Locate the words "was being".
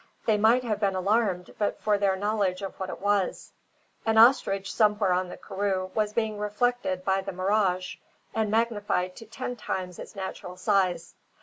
5.93-6.39